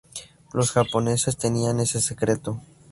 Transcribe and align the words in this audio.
Los 0.53 0.71
japoneses 0.71 1.37
tenían 1.37 1.79
ese 1.79 2.01
secreto. 2.01 2.59